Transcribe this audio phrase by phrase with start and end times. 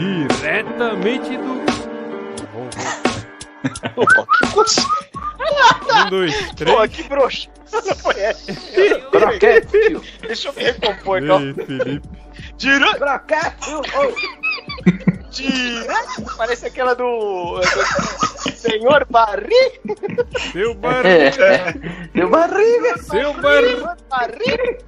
[0.00, 1.60] diretamente do.
[4.38, 4.80] Que coisa.
[5.90, 6.76] Um, dois, três.
[6.76, 7.50] Pô, que broxa.
[7.72, 8.52] Não foi essa.
[9.10, 10.02] Croquete, tio.
[10.22, 11.40] Deixa eu me recompor, então.
[11.40, 12.08] Ei, Felipe.
[12.56, 12.78] Tio.
[12.78, 14.12] Ô,
[15.30, 16.36] direto.
[16.36, 17.60] Parece aquela do.
[18.54, 19.80] Senhor Barri.
[20.52, 21.74] Seu barriga.
[22.14, 22.98] Deu barriga.
[23.02, 23.82] Seu barriga.
[23.82, 24.78] Senhor Barri.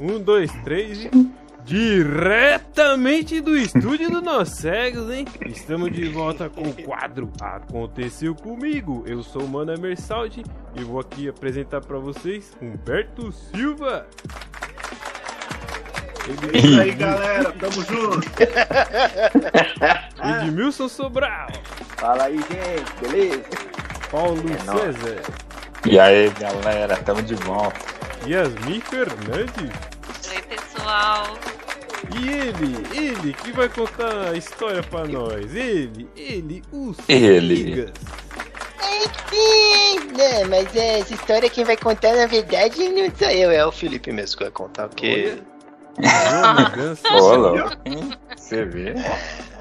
[0.00, 1.43] Um, dois, três e.
[1.64, 5.24] Diretamente do estúdio do Nós Cegos, hein?
[5.46, 9.02] Estamos de volta com o quadro Aconteceu Comigo.
[9.06, 14.06] Eu sou o Mano Emersaldi e vou aqui apresentar pra vocês Humberto Silva.
[16.52, 17.50] Isso aí, galera.
[17.52, 18.28] Tamo junto.
[20.44, 21.48] Edmilson Sobral.
[21.96, 22.92] Fala aí, gente.
[23.00, 23.42] Beleza?
[24.10, 24.96] Paulo É nóis.
[24.96, 25.22] César.
[25.86, 27.80] E aí, galera, tamo de volta.
[28.26, 29.70] Yasmin Fernandes.
[30.30, 31.26] Oi, pessoal.
[32.24, 35.54] E ele, ele que vai contar a história pra nós.
[35.54, 37.56] Ele, ele, o Ele.
[37.56, 37.92] Sigas.
[39.28, 43.66] Sim, né, mas é, essa história quem vai contar, na verdade, não sou eu, é
[43.66, 45.38] o Felipe mesmo que vai contar, porque
[47.36, 47.58] louco.
[48.36, 48.94] Você vê?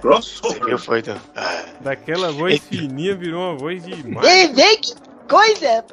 [0.02, 0.70] Crossover.
[0.70, 1.20] eu foi do...
[1.82, 3.92] daquela voz fininha virou uma voz de
[4.78, 4.94] que
[5.28, 5.84] coisa!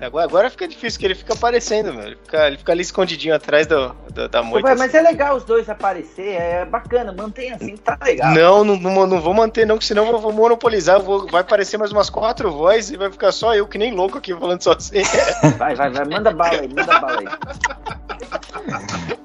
[0.00, 2.06] Agora, agora fica difícil, que ele fica aparecendo, meu.
[2.06, 4.74] Ele fica, ele fica ali escondidinho atrás do, do- da moita.
[4.76, 6.40] mas é legal os dois aparecer.
[6.40, 7.12] É bacana.
[7.12, 8.32] Mantém assim, tá legal.
[8.34, 10.96] Não, não, não, não vou manter não, que senão eu vou monopolizar.
[10.98, 13.92] eu vou- vai aparecer mais umas quatro vozes e vai ficar só eu, que nem
[13.94, 15.04] louco aqui, falando sozinho.
[15.58, 16.04] Vai, vai, vai.
[16.04, 17.26] Manda bala aí, manda bala aí.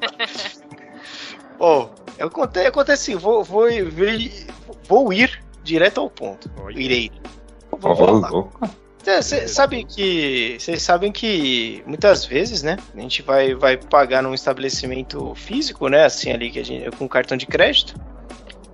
[1.59, 4.47] Ó, eu contei, acontece assim, vou, vou, ir-
[4.87, 6.49] vou ir direto ao ponto.
[6.71, 7.11] Irei.
[7.71, 8.29] Ô, Vamos lá.
[9.11, 9.23] Louco.
[9.23, 10.57] Você sabe que.
[10.59, 12.77] Vocês sabem que muitas vezes, né?
[12.95, 16.05] A gente vai, vai pagar num estabelecimento físico, né?
[16.05, 17.93] Assim ali que a gente, com cartão de crédito.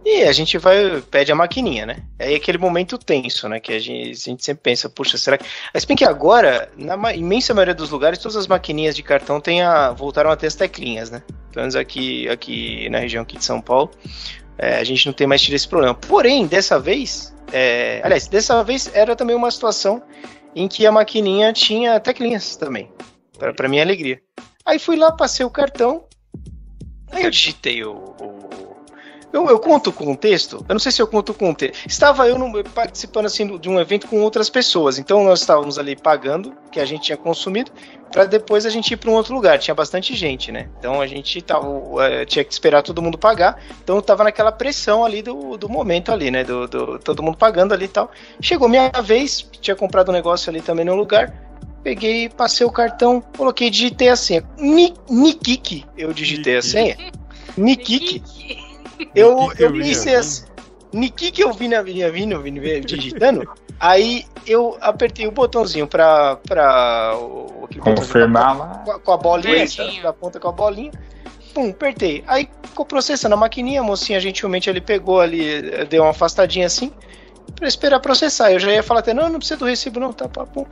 [0.07, 1.97] E a gente vai, pede a maquininha, né?
[2.19, 3.59] É aquele momento tenso, né?
[3.59, 5.45] Que a gente, a gente sempre pensa, puxa, será que.
[5.73, 9.41] Mas bem que agora, na ma- imensa maioria dos lugares, todas as maquininhas de cartão
[9.41, 11.23] têm a, voltaram a ter as teclinhas, né?
[11.51, 13.89] Pelo menos aqui, aqui na região aqui de São Paulo,
[14.57, 15.93] é, a gente não tem mais tido esse problema.
[15.93, 20.01] Porém, dessa vez, é, aliás, dessa vez era também uma situação
[20.55, 22.89] em que a maquininha tinha teclinhas também,
[23.55, 24.21] para minha alegria.
[24.65, 26.05] Aí fui lá, passei o cartão,
[27.11, 27.93] aí eu digitei o.
[27.93, 28.64] o-
[29.35, 30.65] eu, eu conto o contexto?
[30.67, 31.85] Eu não sei se eu conto o contexto.
[31.87, 35.95] Estava eu no- participando assim de um evento com outras pessoas, então nós estávamos ali
[35.95, 37.71] pagando, que a gente tinha consumido,
[38.11, 39.59] para depois a gente ir para um outro lugar.
[39.59, 40.69] Tinha bastante gente, né?
[40.79, 41.67] Então a gente tava,
[42.05, 45.67] eh, tinha que esperar todo mundo pagar, então eu tava naquela pressão ali do, do
[45.69, 46.43] momento ali, né?
[46.43, 48.09] Do, do- todo mundo pagando ali e tal.
[48.41, 51.33] Chegou minha vez, tinha comprado um negócio ali também no lugar.
[51.83, 54.43] Peguei, passei o cartão, coloquei, digitei a senha.
[54.57, 56.97] Ni- Nikiki, eu digitei a senha.
[57.55, 58.23] Nikiki.
[59.15, 60.45] Eu, eu pensei assim.
[60.93, 63.49] Nikiki eu vi na vinha vindo, vindo, vindo, digitando.
[63.79, 66.37] Aí eu apertei o botãozinho pra.
[66.37, 68.67] pra o, Confirmar lá.
[68.85, 69.65] com a, com a bolinha,
[70.01, 70.91] da ponta com a bolinha.
[71.53, 72.23] Pum, apertei.
[72.27, 76.91] Aí ficou processando a maquininha, a mocinha gentilmente ele pegou ali, deu uma afastadinha assim,
[77.55, 78.51] pra esperar processar.
[78.51, 80.65] Eu já ia falar até, não, não precisa do recibo não, tá, pum.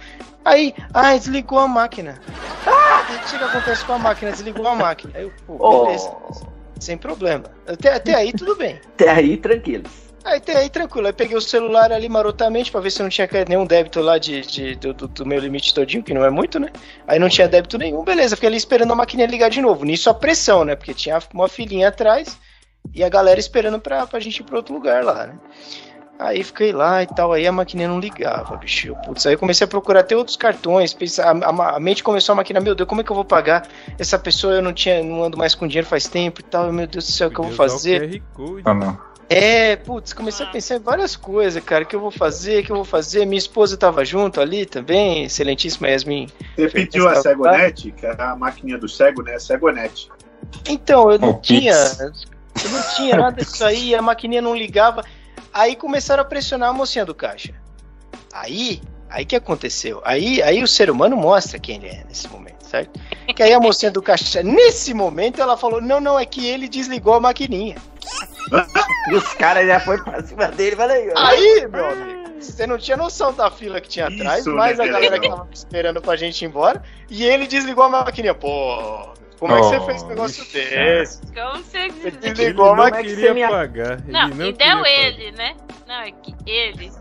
[0.45, 2.21] Aí, ah, desligou a máquina.
[2.65, 4.31] Ah, o que que acontece com a máquina?
[4.31, 5.13] Desligou a máquina.
[5.15, 6.52] Aí eu, pô, beleza, Ó,
[6.83, 7.45] sem problema.
[7.65, 8.79] Até, até aí tudo bem.
[8.93, 9.83] até aí, tranquilo.
[10.25, 11.07] Aí, até aí tranquilo.
[11.07, 14.39] Aí peguei o celular ali marotamente pra ver se não tinha nenhum débito lá de,
[14.41, 16.69] de- do, do- meu limite todinho, que não é muito, né?
[17.05, 18.35] Aí não tinha débito nenhum, beleza.
[18.35, 19.83] Fiquei ali esperando a maquininha ligar de novo.
[19.83, 20.75] Nisso a pressão, né?
[20.77, 22.39] Porque tinha uma filinha atrás
[22.93, 25.35] e a galera esperando pra, pra gente ir pra outro lugar lá, né?
[26.19, 28.87] Aí fiquei lá e tal, aí a maquininha não ligava, bicho.
[28.87, 32.03] Eu, Putz, aí eu comecei a procurar até outros cartões, pensar, a, a- a mente
[32.03, 34.53] começou a maquinar, meu Deus, como é que eu vou pagar essa pessoa?
[34.53, 37.11] Eu não tinha, não ando mais com dinheiro faz tempo e tal, meu Deus do
[37.11, 38.21] céu, o que eu vou usar fazer?
[38.37, 38.61] o.
[38.63, 38.97] Ah, não.
[39.29, 42.75] É, putz, comecei a pensar em várias coisas, cara, que eu vou fazer, que eu
[42.75, 43.25] vou fazer.
[43.25, 46.27] Minha esposa tava junto ali também, excelentíssima Yasmin.
[46.55, 49.39] Você pediu a Cegonet, que era a maquininha do cego, né?
[49.39, 50.09] Cegonet.
[50.69, 51.47] Então, eu não O Pix.
[51.47, 55.03] tinha, eu não tinha nada disso aí, a maquininha não ligava.
[55.53, 57.53] Aí começaram a pressionar a mocinha do caixa.
[58.33, 60.01] Aí, aí que aconteceu?
[60.03, 62.99] Aí, aí o ser humano mostra quem ele é nesse momento, certo?
[63.35, 66.67] Que aí a mocinha do caixa, nesse momento, ela falou: não, não, é que ele
[66.67, 67.75] desligou a maquininha.
[69.09, 71.13] E os caras já foram pra cima dele, valeu.
[71.17, 74.85] Aí, meu amigo, você não tinha noção da fila que tinha Isso, atrás, mais a
[74.85, 78.33] né, galera que tava esperando pra gente ir embora, e ele desligou a maquininha.
[78.33, 80.53] Pô, como é que você Oh, fez um negócio isso.
[80.53, 81.21] desse?
[81.33, 83.99] Como você Você Ele desligou a não é queria me- pagar.
[84.03, 84.89] Ele Não, não e deu pagar.
[84.89, 85.55] ele, né?
[85.85, 86.91] Não, é que ele.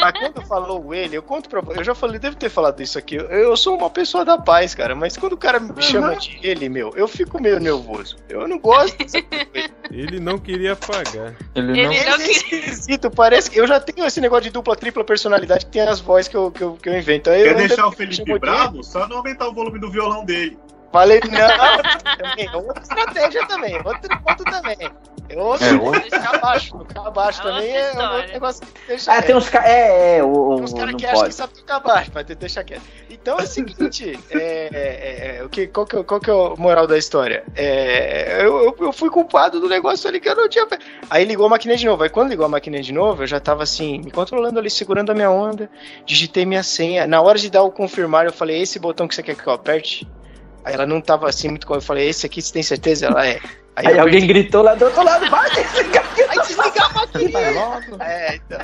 [0.00, 3.14] Mas quando falou ele, eu conto pra Eu já falei, devo ter falado isso aqui.
[3.14, 4.94] Eu, eu sou uma pessoa da paz, cara.
[4.96, 8.16] Mas quando o cara me chama de ele, meu, eu fico meio nervoso.
[8.28, 9.70] Eu não gosto dessa coisa.
[9.92, 11.34] Ele não queria pagar.
[11.54, 11.84] Ele Ele não.
[11.84, 12.32] não Ele é queria.
[12.32, 16.00] esquisito, parece que eu já tenho esse negócio de dupla, tripla personalidade que tem as
[16.00, 17.28] vozes que eu, que eu, que eu invento.
[17.30, 18.82] Aí Quer eu deixar o Felipe bravo?
[18.82, 20.58] Só não aumentar o volume do violão dele.
[20.92, 24.76] Falei, não, também, é outra estratégia também, outro ponto também.
[25.28, 26.02] É outro, É outro.
[26.36, 28.16] abaixo, tocar abaixo É também outra é história.
[28.18, 29.70] outro negócio que deixa Ah, tem uns caras.
[29.70, 32.36] É, é, o, o, Tem uns caras que acham que sabe tocar baixo, mas tem
[32.36, 32.82] que deixar quieto.
[33.08, 36.34] Então é o seguinte, é, é, é, o que, qual, que, é- qual que é
[36.34, 37.44] a moral da história?
[37.56, 40.66] É, eu, eu, eu fui culpado do negócio ali que eu não tinha.
[41.08, 42.02] Aí ligou a maquininha de novo.
[42.02, 45.10] Aí quando ligou a maquininha de novo, eu já tava assim, me controlando ali, segurando
[45.10, 45.70] a minha onda,
[46.04, 47.06] digitei minha senha.
[47.06, 49.52] Na hora de dar o confirmar, eu falei, esse botão que você quer que eu
[49.54, 50.06] aperte?
[50.64, 51.66] Aí ela não tava assim muito.
[51.66, 53.06] com- Eu falei, esse aqui você tem certeza?
[53.06, 53.40] Ela é.
[53.74, 56.04] Aí, Aí alguém apertei, gritou lá do outro lado, vai desligar.
[56.28, 57.50] Aí desligar a Vai maquininha.
[57.52, 58.02] logo.
[58.02, 58.58] É, então.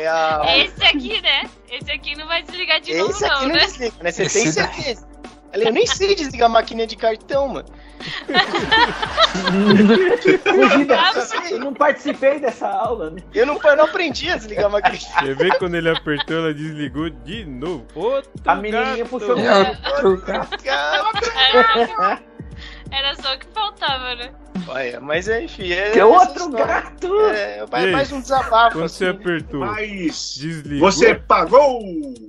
[0.00, 1.50] É a- Esse aqui, né?
[1.70, 3.64] Esse aqui não vai desligar de novo, Esse aqui não, não né?
[3.66, 4.10] desliga, né?
[4.10, 5.06] Você Esse tem certeza.
[5.52, 7.68] Eu nem sei desligar a maquininha de cartão, mano.
[10.42, 10.98] Fugida.
[11.50, 13.22] Eu não participei dessa aula, né?
[13.34, 15.00] Eu não, eu não aprendi a desligar a maquininha.
[15.18, 17.86] Quer ver quando ele apertou, ela desligou de novo.
[17.94, 19.08] Outro A menininha gato.
[19.08, 19.72] puxou É
[20.02, 20.48] outro cara.
[20.64, 22.18] Era só,
[22.90, 24.30] era só o que faltava, né?
[24.66, 25.72] Olha, mas é, enfim.
[25.72, 26.66] É, Que essa outro história.
[26.66, 27.20] gato!
[27.30, 28.76] É, mais, um desabafo.
[28.76, 29.16] Quando você assim.
[29.18, 30.92] apertou, Mas desligou.
[30.92, 31.80] você pagou!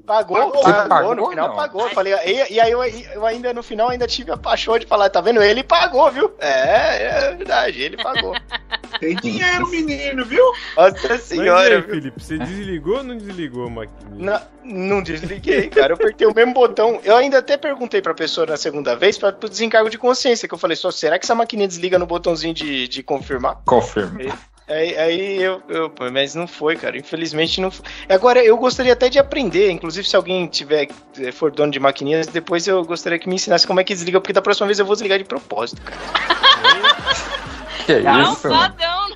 [0.06, 0.51] Pagou, Pagou?
[0.51, 1.56] pagou, Você pagou, no final não?
[1.57, 1.81] pagou.
[1.81, 4.85] Eu Falei, e, e aí eu, eu ainda no final ainda tive a paixão de
[4.85, 5.41] falar, tá vendo?
[5.41, 6.31] Ele pagou, viu?
[6.39, 8.33] É, é verdade, ele pagou.
[9.00, 10.44] Tem dinheiro, menino, viu?
[10.75, 11.90] Nossa Mas e senhora, aí, viu?
[11.96, 14.42] Felipe, você desligou ou não desligou a maquininha?
[14.63, 15.94] Não, não desliguei, cara.
[15.94, 17.00] Eu apertei o mesmo botão.
[17.04, 20.54] Eu ainda até perguntei pra pessoa na segunda vez para pro desencargo de consciência, que
[20.54, 23.57] eu falei, só será que essa maquininha desliga no botãozinho de, de confirmar?
[23.66, 24.19] Confirma.
[24.68, 26.95] Aí, aí eu, eu- mas não foi, cara.
[26.95, 27.84] Infelizmente não foi.
[28.07, 30.88] Agora, eu gostaria até de aprender, inclusive se alguém tiver,
[31.19, 34.22] eh, for dono de maquininhas, depois eu gostaria que me ensinasse como é que desliga,
[34.22, 36.00] porque da próxima vez eu vou desligar de propósito, cara.
[38.01, 38.41] Que É um isso?
[38.41, 39.09] fodão.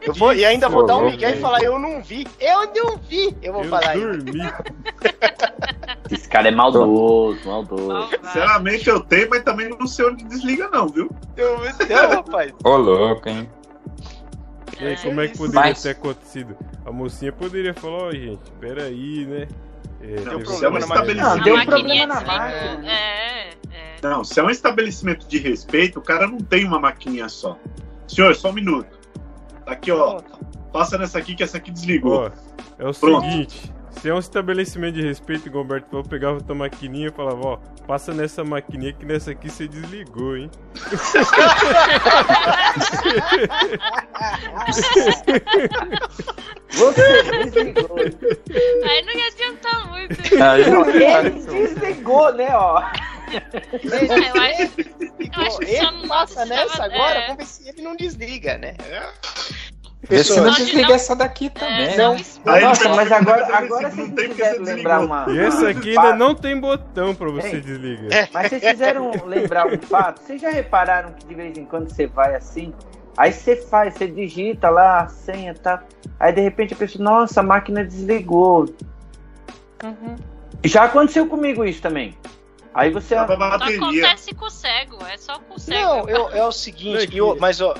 [0.00, 1.42] Eu vou, e ainda vou dar um migué e louco.
[1.42, 2.26] falar, eu não vi.
[2.40, 3.36] Eu não vi.
[3.40, 3.94] Eu vou Eu falar.
[3.96, 4.40] dormi.
[6.10, 7.86] Esse cara é maldoso, maldoso.
[7.88, 8.26] Malvado.
[8.26, 11.08] Sinceramente eu tenho, mas também não sei onde desliga, não, viu?
[11.36, 12.52] Eu, não, rapaz.
[12.64, 13.48] Ô, louco, hein?
[14.80, 16.56] E aí, como é que poderia Mas- ter acontecido?
[16.84, 19.46] A mocinha poderia falar, ó, gente, peraí, né?
[20.00, 22.38] É, Não, se é um estabelecimento- Não, deu um problema na desligou.
[22.38, 22.90] máquina.
[22.90, 23.96] É, é.
[24.02, 27.56] Não, se é um estabelecimento de respeito, o cara não tem uma maquininha só.
[28.06, 28.98] Senhor, só um minuto.
[29.66, 30.20] Aqui, ó.
[30.72, 32.24] Passa nessa aqui que essa aqui desligou.
[32.24, 32.30] Ó,
[32.78, 33.20] é o Pronto.
[33.24, 37.08] seguinte, se é um estabelecimento de respeito, igual o Humberto falou, eu pegava tua maquininha
[37.08, 37.56] e falava, ó,
[37.86, 40.50] passa nessa maquininha que nessa aqui você desligou, hein?
[46.74, 47.04] Você
[47.44, 47.98] desligou.
[47.98, 50.42] Aí não ia adiantar muito.
[50.42, 52.78] Aí não Ele desligou, né, ó.
[52.78, 52.92] Ah,
[55.32, 57.22] que ele só não passa nessa agora, é.
[57.28, 58.74] vamos ver se ele não desliga, né?
[60.08, 61.92] Vê se não desliga não- essa daqui também.
[61.92, 62.16] É, Não.
[62.46, 65.26] Aí Nossa, mas agora, "Não agora se vocês quiserem lembrar desligou." uma.
[65.32, 67.60] E essa um aqui ainda não tem botão pra você Ei.
[67.60, 68.28] desligar.
[68.32, 70.20] Mas vocês fizeram lembrar um fato?
[70.20, 72.74] Vocês já repararam que de vez em quando você vai assim,
[73.16, 75.78] aí você faz, você digita lá a senha e tal,
[76.18, 78.66] aí de repente a pessoa, nossa, a máquina desligou.
[80.64, 82.16] Já aconteceu comigo isso também.
[82.74, 83.14] Aí você.
[83.14, 83.76] Bateria.
[83.78, 85.80] acontece com o cego, é só com o cego.
[85.80, 87.74] Não, eu- é o seguinte, Não, e que- mas ó,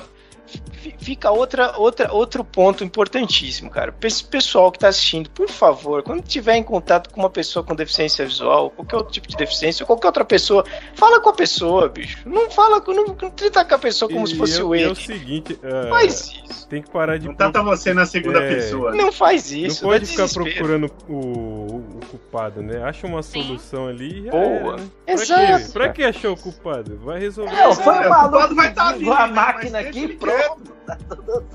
[0.45, 3.95] fi- fica outra, outra, outro ponto importantíssimo, cara.
[4.03, 7.73] Esse pessoal que tá assistindo, por favor, quando tiver em contato com uma pessoa com
[7.73, 10.63] deficiência visual, qualquer outro tipo de deficiência, ou qualquer outra pessoa,
[10.95, 12.19] fala com a pessoa, bicho.
[12.29, 12.93] Não fala com.
[12.93, 14.91] Não, não trata com a pessoa como E se fosse é, o e é ele.
[14.91, 16.67] o seguinte, ah, Faz isso.
[16.67, 18.53] tem que parar de Não trata você na segunda É.
[18.55, 18.93] pessoa.
[18.93, 19.81] Não faz Não isso.
[19.81, 20.55] pode dá ficar desespero.
[20.55, 21.72] procurando o
[22.17, 22.83] culpado, né?
[22.83, 23.41] Acha uma Sim.
[23.43, 24.43] solução ali e já Boa.
[24.45, 24.87] era, né?
[25.05, 25.65] Pra Exato.
[25.65, 25.71] quê?
[25.73, 26.97] Pra que achar o culpado?
[27.03, 27.51] Vai resolver.
[27.55, 29.33] Não, foi É, o o maluco vai que estar desligou a né?
[29.33, 30.73] máquina aqui, pronto.
[30.85, 31.45] Tá tudo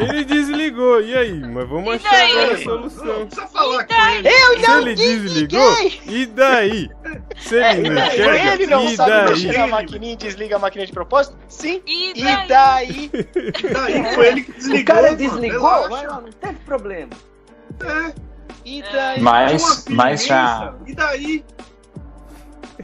[0.00, 1.40] Ele desligou, e aí?
[1.40, 2.32] Mas vamos E achar daí?
[2.32, 3.26] agora a Não solução.
[3.26, 4.28] precisa falar com ele.
[4.28, 5.76] Eu Se ele desligou,
[6.08, 6.90] e daí?
[7.38, 9.30] Se ele não Ele, enxerga, ele não e sabe daí?
[9.30, 11.36] mexer na maquininha e desliga a maquininha de propósito?
[11.48, 11.80] Sim.
[11.86, 12.48] E E daí?
[12.48, 13.10] daí?
[13.72, 14.84] Daí foi ele que O desligou.
[14.84, 17.10] cara mano, desligou, mas não teve problema.
[18.64, 19.20] E daí?
[19.20, 20.74] Mas, mas já.
[20.86, 21.44] E daí?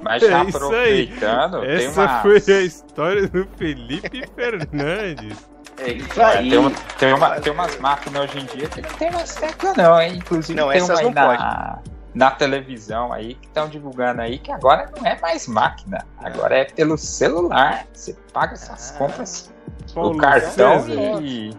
[0.03, 0.65] mas já É isso aí.
[0.65, 5.37] aproveitando, tem Essa uma, foi a história do Felipe Fernandes.
[5.79, 6.51] É isso É, aí.
[6.51, 9.73] tem, uma- tem, uma, tem umas máquinas hoje em dia que não tem mais tecla
[9.77, 10.15] não, hein?
[10.17, 11.79] Inclusive Não, tem uma aí não na,
[12.15, 16.65] na televisão aí que estão divulgando aí que agora não é mais máquina, agora é
[16.67, 17.87] pelo celular.
[17.95, 18.99] Você paga suas Ah.
[18.99, 19.51] compras
[19.95, 21.57] Paulo no cartão César, e...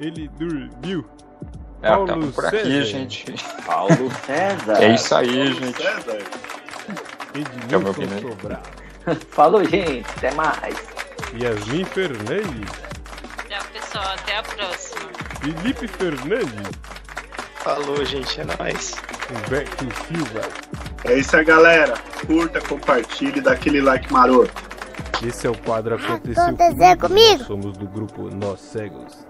[0.00, 1.04] ele dormiu.
[1.82, 2.84] É, Paulo tamo por aqui, César.
[2.84, 3.34] gente.
[3.66, 4.82] Paulo César.
[4.82, 5.82] É isso aí, Paulo gente.
[5.82, 6.18] César.
[7.34, 8.20] Me Edmilson aí?
[8.22, 8.62] Sobral.
[9.30, 10.06] Falou, gente.
[10.16, 10.76] Até mais.
[11.40, 12.70] Yasmin Fernandes.
[13.48, 14.04] Tchau, pessoal.
[14.14, 15.10] Até a próxima.
[15.40, 16.70] Felipe Fernandes.
[17.56, 18.94] Falou, gente, é nóis.
[19.30, 20.40] Humberto Silva.
[21.04, 21.94] É isso aí, galera.
[22.26, 24.52] Curta, compartilhe, dá aquele like maroto.
[25.24, 27.38] Esse é o quadro Aconteceu Aconteceu comigo.
[27.38, 29.24] Nós somos do grupo Nós Cegos.